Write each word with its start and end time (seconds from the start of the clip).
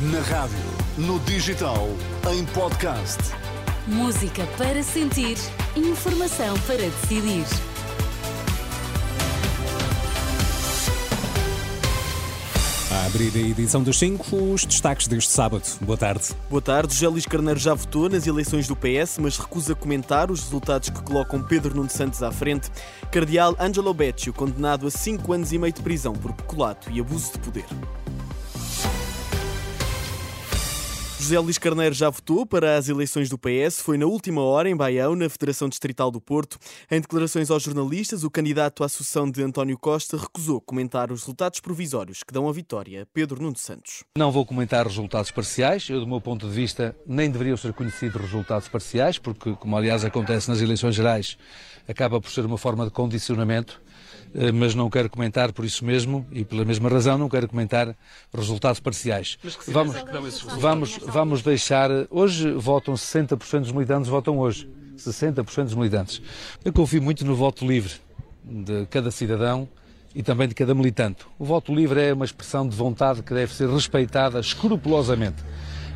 Na 0.00 0.20
rádio, 0.20 0.56
no 0.96 1.18
digital, 1.18 1.88
em 2.32 2.44
podcast. 2.46 3.18
Música 3.84 4.46
para 4.56 4.80
sentir, 4.80 5.36
informação 5.74 6.56
para 6.68 6.76
decidir. 6.76 7.44
A 12.92 13.06
abrir 13.06 13.32
a 13.34 13.40
edição 13.40 13.82
dos 13.82 13.98
5, 13.98 14.36
os 14.36 14.64
destaques 14.64 15.08
deste 15.08 15.32
sábado. 15.32 15.64
Boa 15.80 15.98
tarde. 15.98 16.28
Boa 16.48 16.62
tarde. 16.62 16.94
José 16.94 17.08
Luís 17.08 17.26
Carneiro 17.26 17.58
já 17.58 17.74
votou 17.74 18.08
nas 18.08 18.24
eleições 18.24 18.68
do 18.68 18.76
PS, 18.76 19.18
mas 19.18 19.36
recusa 19.36 19.74
comentar 19.74 20.30
os 20.30 20.44
resultados 20.44 20.90
que 20.90 21.02
colocam 21.02 21.42
Pedro 21.42 21.74
Nuno 21.74 21.90
Santos 21.90 22.22
à 22.22 22.30
frente. 22.30 22.70
Cardeal 23.10 23.56
Angelo 23.58 23.92
Beccio, 23.92 24.32
condenado 24.32 24.86
a 24.86 24.92
5 24.92 25.32
anos 25.32 25.52
e 25.52 25.58
meio 25.58 25.72
de 25.72 25.82
prisão 25.82 26.12
por 26.12 26.32
peculato 26.34 26.88
e 26.88 27.00
abuso 27.00 27.32
de 27.32 27.38
poder. 27.40 27.66
José 31.28 31.38
Luís 31.40 31.58
Carneiro 31.58 31.94
já 31.94 32.08
votou 32.08 32.46
para 32.46 32.78
as 32.78 32.88
eleições 32.88 33.28
do 33.28 33.36
PS. 33.36 33.82
Foi 33.82 33.98
na 33.98 34.06
última 34.06 34.40
hora 34.40 34.70
em 34.70 34.74
Baião, 34.74 35.14
na 35.14 35.28
Federação 35.28 35.68
Distrital 35.68 36.10
do 36.10 36.22
Porto. 36.22 36.58
Em 36.90 37.02
declarações 37.02 37.50
aos 37.50 37.62
jornalistas, 37.62 38.24
o 38.24 38.30
candidato 38.30 38.82
à 38.82 38.88
sucessão 38.88 39.30
de 39.30 39.42
António 39.42 39.76
Costa 39.76 40.16
recusou 40.16 40.58
comentar 40.58 41.12
os 41.12 41.20
resultados 41.20 41.60
provisórios 41.60 42.22
que 42.22 42.32
dão 42.32 42.48
a 42.48 42.52
vitória 42.52 43.02
a 43.02 43.06
Pedro 43.12 43.42
Nuno 43.42 43.58
Santos. 43.58 44.04
Não 44.16 44.32
vou 44.32 44.46
comentar 44.46 44.86
resultados 44.86 45.30
parciais. 45.30 45.86
Eu, 45.90 46.00
do 46.00 46.06
meu 46.06 46.18
ponto 46.18 46.48
de 46.48 46.54
vista, 46.54 46.96
nem 47.06 47.30
deveriam 47.30 47.58
ser 47.58 47.74
conhecidos 47.74 48.22
resultados 48.22 48.66
parciais, 48.66 49.18
porque, 49.18 49.52
como 49.56 49.76
aliás 49.76 50.06
acontece 50.06 50.48
nas 50.48 50.62
eleições 50.62 50.94
gerais, 50.94 51.36
acaba 51.86 52.22
por 52.22 52.30
ser 52.30 52.46
uma 52.46 52.56
forma 52.56 52.86
de 52.86 52.90
condicionamento 52.90 53.82
mas 54.54 54.74
não 54.74 54.90
quero 54.90 55.08
comentar 55.08 55.52
por 55.52 55.64
isso 55.64 55.84
mesmo 55.84 56.26
e 56.30 56.44
pela 56.44 56.64
mesma 56.64 56.88
razão 56.88 57.16
não 57.16 57.28
quero 57.28 57.48
comentar 57.48 57.96
resultados 58.34 58.80
parciais. 58.80 59.38
Vamos, 59.66 59.96
vamos, 60.58 60.98
vamos 60.98 61.42
deixar. 61.42 61.90
Hoje 62.10 62.52
votam 62.52 62.94
60% 62.94 63.60
dos 63.60 63.72
militantes, 63.72 64.08
votam 64.08 64.38
hoje. 64.38 64.68
60% 64.98 65.64
dos 65.64 65.74
militantes. 65.74 66.20
Eu 66.64 66.72
confio 66.72 67.00
muito 67.00 67.24
no 67.24 67.34
voto 67.34 67.66
livre 67.66 67.92
de 68.44 68.86
cada 68.86 69.10
cidadão 69.10 69.68
e 70.14 70.22
também 70.22 70.48
de 70.48 70.54
cada 70.54 70.74
militante. 70.74 71.24
O 71.38 71.44
voto 71.44 71.74
livre 71.74 72.00
é 72.00 72.12
uma 72.12 72.24
expressão 72.24 72.68
de 72.68 72.74
vontade 72.74 73.22
que 73.22 73.32
deve 73.32 73.54
ser 73.54 73.68
respeitada 73.68 74.40
escrupulosamente. 74.40 75.42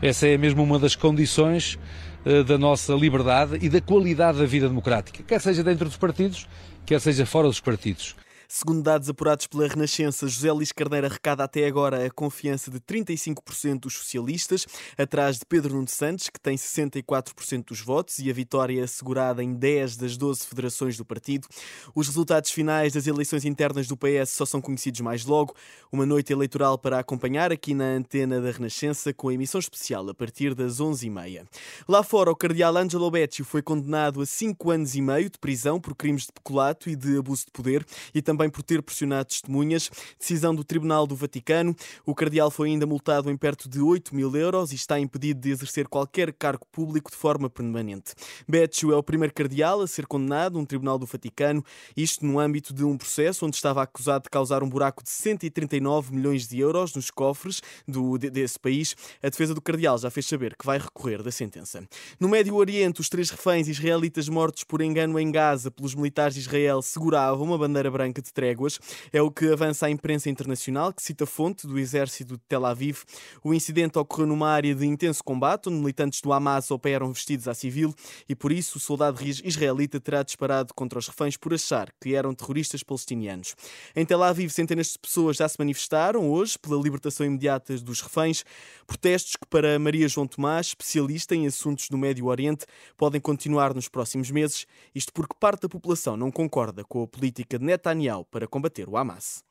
Essa 0.00 0.26
é 0.26 0.36
mesmo 0.36 0.62
uma 0.62 0.78
das 0.78 0.94
condições 0.96 1.78
uh, 2.24 2.44
da 2.44 2.58
nossa 2.58 2.92
liberdade 2.94 3.58
e 3.60 3.68
da 3.68 3.80
qualidade 3.80 4.38
da 4.38 4.46
vida 4.46 4.68
democrática, 4.68 5.22
quer 5.22 5.40
seja 5.40 5.62
dentro 5.62 5.86
dos 5.86 5.96
partidos, 5.96 6.48
quer 6.84 7.00
seja 7.00 7.24
fora 7.24 7.48
dos 7.48 7.60
partidos. 7.60 8.16
Segundo 8.54 8.82
dados 8.82 9.08
apurados 9.08 9.46
pela 9.46 9.66
Renascença, 9.66 10.28
José 10.28 10.52
Luís 10.52 10.72
Carneiro 10.72 11.06
arrecada 11.06 11.42
até 11.42 11.66
agora 11.66 12.04
a 12.04 12.10
confiança 12.10 12.70
de 12.70 12.78
35% 12.80 13.80
dos 13.80 13.94
socialistas, 13.94 14.66
atrás 14.98 15.38
de 15.38 15.46
Pedro 15.46 15.72
Nuno 15.72 15.88
Santos, 15.88 16.28
que 16.28 16.38
tem 16.38 16.54
64% 16.54 17.68
dos 17.68 17.80
votos 17.80 18.18
e 18.18 18.28
a 18.28 18.32
vitória 18.34 18.84
assegurada 18.84 19.42
em 19.42 19.54
10 19.54 19.96
das 19.96 20.18
12 20.18 20.46
federações 20.46 20.98
do 20.98 21.04
partido. 21.04 21.48
Os 21.94 22.08
resultados 22.08 22.50
finais 22.50 22.92
das 22.92 23.06
eleições 23.06 23.46
internas 23.46 23.88
do 23.88 23.96
PS 23.96 24.32
só 24.32 24.44
são 24.44 24.60
conhecidos 24.60 25.00
mais 25.00 25.24
logo. 25.24 25.56
Uma 25.90 26.04
noite 26.04 26.30
eleitoral 26.30 26.76
para 26.76 26.98
acompanhar 26.98 27.50
aqui 27.50 27.72
na 27.72 27.86
antena 27.86 28.38
da 28.38 28.50
Renascença, 28.50 29.14
com 29.14 29.30
a 29.30 29.34
emissão 29.34 29.60
especial 29.60 30.06
a 30.10 30.14
partir 30.14 30.54
das 30.54 30.78
11h30. 30.78 31.46
Lá 31.88 32.02
fora, 32.02 32.30
o 32.30 32.36
cardeal 32.36 32.76
Angelo 32.76 33.10
Beccio 33.10 33.46
foi 33.46 33.62
condenado 33.62 34.20
a 34.20 34.26
5 34.26 34.70
anos 34.70 34.94
e 34.94 35.00
meio 35.00 35.30
de 35.30 35.38
prisão 35.38 35.80
por 35.80 35.94
crimes 35.96 36.26
de 36.26 36.32
peculato 36.34 36.90
e 36.90 36.94
de 36.94 37.16
abuso 37.16 37.46
de 37.46 37.50
poder 37.50 37.86
e 38.14 38.20
também 38.20 38.41
também 38.42 38.50
por 38.50 38.62
ter 38.62 38.82
pressionado 38.82 39.26
testemunhas. 39.26 39.90
Decisão 40.18 40.54
do 40.54 40.64
Tribunal 40.64 41.06
do 41.06 41.14
Vaticano. 41.14 41.76
O 42.04 42.14
cardeal 42.14 42.50
foi 42.50 42.70
ainda 42.70 42.86
multado 42.86 43.30
em 43.30 43.36
perto 43.36 43.68
de 43.68 43.80
8 43.80 44.14
mil 44.14 44.34
euros 44.34 44.72
e 44.72 44.74
está 44.74 44.98
impedido 44.98 45.40
de 45.40 45.50
exercer 45.50 45.86
qualquer 45.86 46.32
cargo 46.32 46.66
público 46.72 47.10
de 47.10 47.16
forma 47.16 47.48
permanente. 47.48 48.14
Beccio 48.48 48.92
é 48.92 48.96
o 48.96 49.02
primeiro 49.02 49.32
cardeal 49.32 49.80
a 49.80 49.86
ser 49.86 50.06
condenado 50.06 50.54
num 50.54 50.64
Tribunal 50.64 50.98
do 50.98 51.06
Vaticano, 51.06 51.64
isto 51.96 52.24
no 52.26 52.40
âmbito 52.40 52.72
de 52.74 52.84
um 52.84 52.96
processo 52.96 53.46
onde 53.46 53.56
estava 53.56 53.82
acusado 53.82 54.24
de 54.24 54.30
causar 54.30 54.62
um 54.62 54.68
buraco 54.68 55.02
de 55.02 55.10
139 55.10 56.14
milhões 56.14 56.48
de 56.48 56.58
euros 56.58 56.94
nos 56.94 57.10
cofres 57.10 57.60
do, 57.86 58.18
desse 58.18 58.58
país. 58.58 58.96
A 59.22 59.28
defesa 59.28 59.54
do 59.54 59.60
cardeal 59.60 59.98
já 59.98 60.10
fez 60.10 60.26
saber 60.26 60.56
que 60.56 60.66
vai 60.66 60.78
recorrer 60.78 61.22
da 61.22 61.30
sentença. 61.30 61.86
No 62.18 62.28
Médio 62.28 62.54
Oriente, 62.56 63.00
os 63.00 63.08
três 63.08 63.30
reféns 63.30 63.68
israelitas 63.68 64.28
mortos 64.28 64.64
por 64.64 64.80
engano 64.80 65.18
em 65.18 65.30
Gaza 65.30 65.70
pelos 65.70 65.94
militares 65.94 66.34
de 66.34 66.40
Israel 66.40 66.82
seguravam 66.82 67.46
uma 67.46 67.58
bandeira 67.58 67.90
branca 67.90 68.22
de 68.22 68.31
tréguas. 68.32 68.78
É 69.12 69.20
o 69.22 69.30
que 69.30 69.52
avança 69.52 69.86
a 69.86 69.90
imprensa 69.90 70.28
internacional, 70.28 70.92
que 70.92 71.02
cita 71.02 71.26
fonte 71.26 71.66
do 71.66 71.78
exército 71.78 72.36
de 72.36 72.42
Tel 72.48 72.64
Aviv. 72.64 73.02
O 73.42 73.54
incidente 73.54 73.98
ocorreu 73.98 74.26
numa 74.26 74.48
área 74.48 74.74
de 74.74 74.86
intenso 74.86 75.22
combate, 75.22 75.68
onde 75.68 75.78
militantes 75.78 76.20
do 76.20 76.32
Hamas 76.32 76.70
operam 76.70 77.12
vestidos 77.12 77.48
a 77.48 77.54
civil 77.54 77.94
e, 78.28 78.34
por 78.34 78.52
isso, 78.52 78.78
o 78.78 78.80
soldado 78.80 79.22
israelita 79.22 80.00
terá 80.00 80.22
disparado 80.22 80.72
contra 80.74 80.98
os 80.98 81.06
reféns 81.06 81.36
por 81.36 81.54
achar 81.54 81.92
que 82.00 82.14
eram 82.14 82.34
terroristas 82.34 82.82
palestinianos. 82.82 83.54
Em 83.94 84.04
Tel 84.04 84.22
Aviv, 84.22 84.50
centenas 84.50 84.88
de 84.88 84.98
pessoas 84.98 85.36
já 85.36 85.48
se 85.48 85.58
manifestaram 85.58 86.30
hoje 86.30 86.58
pela 86.58 86.80
libertação 86.80 87.26
imediata 87.26 87.76
dos 87.78 88.00
reféns. 88.00 88.44
Protestos 88.86 89.36
que, 89.36 89.46
para 89.46 89.78
Maria 89.78 90.08
João 90.08 90.26
Tomás, 90.26 90.68
especialista 90.68 91.34
em 91.34 91.46
assuntos 91.46 91.88
do 91.88 91.98
Médio 91.98 92.26
Oriente, 92.26 92.66
podem 92.96 93.20
continuar 93.20 93.74
nos 93.74 93.88
próximos 93.88 94.30
meses, 94.30 94.66
isto 94.94 95.12
porque 95.12 95.34
parte 95.38 95.62
da 95.62 95.68
população 95.68 96.16
não 96.16 96.30
concorda 96.30 96.84
com 96.84 97.02
a 97.02 97.06
política 97.06 97.58
de 97.58 97.64
Netanyahu 97.64 98.21
para 98.30 98.46
combater 98.46 98.88
o 98.88 98.96
Hamas. 98.96 99.42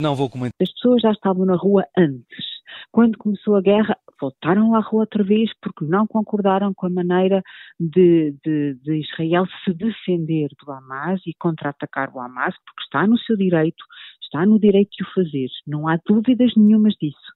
Não 0.00 0.14
vou 0.14 0.30
comentar. 0.30 0.54
As 0.62 0.72
pessoas 0.72 1.02
já 1.02 1.10
estavam 1.10 1.44
na 1.44 1.56
rua 1.56 1.84
antes. 1.96 2.46
Quando 2.92 3.18
começou 3.18 3.56
a 3.56 3.60
guerra, 3.60 3.96
voltaram 4.20 4.74
à 4.74 4.80
rua 4.80 5.00
outra 5.00 5.24
vez 5.24 5.50
porque 5.60 5.84
não 5.84 6.06
concordaram 6.06 6.72
com 6.72 6.86
a 6.86 6.90
maneira 6.90 7.42
de, 7.78 8.34
de, 8.44 8.74
de 8.74 9.00
Israel 9.00 9.44
se 9.64 9.74
defender 9.74 10.48
do 10.64 10.70
Hamas 10.70 11.20
e 11.26 11.34
contra-atacar 11.38 12.14
o 12.14 12.20
Hamas, 12.20 12.54
porque 12.64 12.82
está 12.84 13.06
no 13.06 13.18
seu 13.18 13.36
direito, 13.36 13.84
está 14.22 14.46
no 14.46 14.58
direito 14.58 14.90
de 14.90 15.02
o 15.02 15.12
fazer. 15.14 15.48
Não 15.66 15.88
há 15.88 15.98
dúvidas 16.06 16.52
nenhumas 16.56 16.94
disso. 16.94 17.27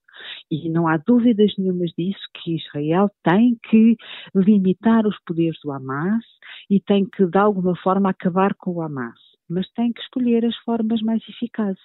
E 0.50 0.68
não 0.70 0.86
há 0.86 0.96
dúvidas 0.96 1.52
nenhumas 1.58 1.90
disso 1.96 2.20
que 2.34 2.56
Israel 2.56 3.10
tem 3.22 3.58
que 3.68 3.96
limitar 4.34 5.06
os 5.06 5.16
poderes 5.26 5.58
do 5.62 5.72
Hamas 5.72 6.24
e 6.70 6.80
tem 6.80 7.04
que, 7.04 7.26
de 7.26 7.38
alguma 7.38 7.76
forma, 7.76 8.10
acabar 8.10 8.54
com 8.54 8.72
o 8.72 8.82
Hamas 8.82 9.18
mas 9.52 9.70
tem 9.72 9.92
que 9.92 10.00
escolher 10.00 10.44
as 10.44 10.56
formas 10.64 11.00
mais 11.02 11.22
eficazes. 11.28 11.78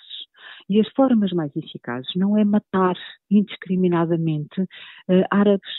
E 0.70 0.80
as 0.80 0.88
formas 0.94 1.32
mais 1.32 1.56
eficazes 1.56 2.10
não 2.16 2.38
é 2.38 2.46
matar 2.46 2.96
indiscriminadamente 3.30 4.62
uh, 4.62 5.26
árabes. 5.30 5.70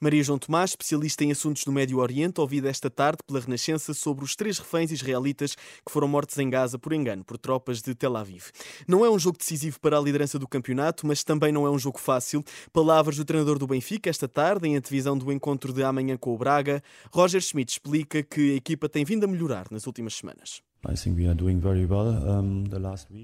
Maria 0.00 0.22
João 0.22 0.38
Tomás, 0.38 0.70
especialista 0.70 1.24
em 1.24 1.32
assuntos 1.32 1.64
do 1.64 1.72
Médio 1.72 1.98
Oriente, 1.98 2.40
ouvida 2.40 2.68
esta 2.68 2.90
tarde 2.90 3.18
pela 3.26 3.40
Renascença 3.40 3.94
sobre 3.94 4.24
os 4.24 4.36
três 4.36 4.58
reféns 4.58 4.90
israelitas 4.90 5.54
que 5.54 5.90
foram 5.90 6.08
mortos 6.08 6.38
em 6.38 6.50
Gaza 6.50 6.78
por 6.78 6.92
engano 6.92 7.24
por 7.24 7.38
tropas 7.38 7.80
de 7.80 7.94
Tel 7.94 8.16
Aviv. 8.16 8.50
Não 8.86 9.04
é 9.04 9.10
um 9.10 9.18
jogo 9.18 9.38
decisivo 9.38 9.80
para 9.80 9.98
a 9.98 10.00
liderança 10.00 10.38
do 10.38 10.46
campeonato, 10.46 11.06
mas 11.06 11.24
também 11.24 11.52
não 11.52 11.66
é 11.66 11.70
um 11.70 11.78
jogo 11.78 11.98
fácil. 11.98 12.44
Palavras 12.72 13.16
do 13.16 13.24
treinador 13.24 13.58
do 13.58 13.66
Benfica 13.66 14.10
esta 14.10 14.28
tarde, 14.28 14.68
em 14.68 14.76
antevisão 14.76 15.16
do 15.16 15.32
encontro 15.32 15.72
de 15.72 15.82
amanhã 15.82 16.16
com 16.16 16.34
o 16.34 16.38
Braga. 16.38 16.82
Roger 17.12 17.40
Schmidt 17.40 17.72
explica 17.72 18.22
que 18.22 18.52
a 18.52 18.56
equipa 18.56 18.88
tem 18.88 19.04
vindo 19.04 19.24
a 19.24 19.26
melhorar 19.26 19.66
nas 19.70 19.86
últimas 19.86 20.14
semanas. 20.14 20.60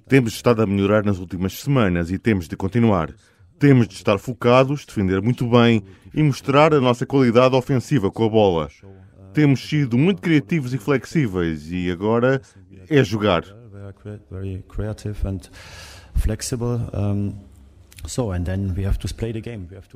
Temos 0.09 0.33
estado 0.33 0.63
a 0.63 0.67
melhorar 0.67 1.05
nas 1.05 1.19
últimas 1.19 1.53
semanas 1.61 2.11
e 2.11 2.19
temos 2.19 2.49
de 2.49 2.57
continuar. 2.57 3.15
Temos 3.63 3.87
de 3.87 3.95
estar 3.95 4.19
focados, 4.19 4.85
defender 4.85 5.23
muito 5.23 5.47
bem 5.47 5.85
e 6.13 6.21
mostrar 6.21 6.75
a 6.75 6.81
nossa 6.81 7.07
qualidade 7.07 7.55
ofensiva 7.55 8.11
com 8.11 8.25
a 8.25 8.29
bola. 8.29 8.69
Temos 9.33 9.61
sido 9.69 9.97
muito 9.97 10.21
criativos 10.21 10.75
e 10.75 10.79
flexíveis 10.79 11.71
e 11.71 11.89
agora 11.89 12.43
é 12.91 13.05
jogar. 13.05 13.45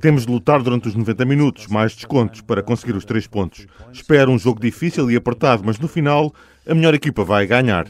Temos 0.00 0.24
de 0.24 0.30
lutar 0.30 0.62
durante 0.62 0.86
os 0.86 0.94
90 0.94 1.24
minutos, 1.24 1.66
mais 1.66 1.92
descontos 1.92 2.42
para 2.42 2.62
conseguir 2.62 2.94
os 2.94 3.04
três 3.04 3.26
pontos. 3.26 3.66
Espero 3.92 4.30
um 4.30 4.38
jogo 4.38 4.60
difícil 4.60 5.10
e 5.10 5.16
apertado, 5.16 5.64
mas 5.64 5.76
no 5.80 5.88
final 5.88 6.32
a 6.64 6.72
melhor 6.72 6.94
equipa 6.94 7.24
vai 7.24 7.48
ganhar. 7.48 7.84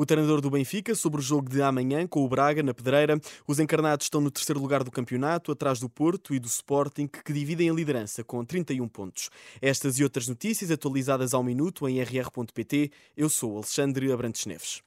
O 0.00 0.06
treinador 0.06 0.40
do 0.40 0.48
Benfica 0.48 0.94
sobre 0.94 1.20
o 1.20 1.22
jogo 1.22 1.50
de 1.50 1.60
amanhã 1.60 2.06
com 2.06 2.24
o 2.24 2.28
Braga 2.28 2.62
na 2.62 2.72
Pedreira. 2.72 3.20
Os 3.46 3.60
encarnados 3.60 4.06
estão 4.06 4.18
no 4.18 4.30
terceiro 4.30 4.58
lugar 4.58 4.82
do 4.82 4.90
campeonato, 4.90 5.52
atrás 5.52 5.78
do 5.78 5.90
Porto 5.90 6.34
e 6.34 6.38
do 6.38 6.46
Sporting, 6.46 7.06
que 7.06 7.34
dividem 7.34 7.68
a 7.68 7.74
liderança 7.74 8.24
com 8.24 8.42
31 8.42 8.88
pontos. 8.88 9.28
Estas 9.60 9.98
e 9.98 10.02
outras 10.02 10.26
notícias 10.26 10.70
atualizadas 10.70 11.34
ao 11.34 11.42
minuto 11.42 11.86
em 11.86 12.00
rr.pt. 12.00 12.90
Eu 13.14 13.28
sou 13.28 13.56
Alexandre 13.56 14.10
Abrantes 14.10 14.46
Neves. 14.46 14.82